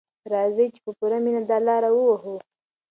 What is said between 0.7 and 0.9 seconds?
چې